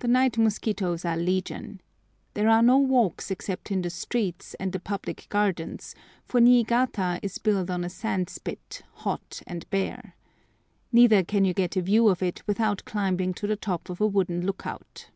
[0.00, 1.80] The night mosquitoes are legion.
[2.34, 5.94] There are no walks except in the streets and the public gardens,
[6.26, 10.14] for Niigata is built on a sand spit, hot and bare.
[10.92, 14.06] Neither can you get a view of it without climbing to the top of a
[14.06, 15.08] wooden look out.